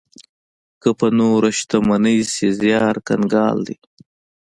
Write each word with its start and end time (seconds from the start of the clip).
که 0.81 0.89
په 0.99 1.07
نوره 1.19 1.49
شتمنۍ 1.59 2.19
شي، 2.33 2.47
زيار 2.59 2.95
کنګال 3.07 3.57
دی. 3.67 3.77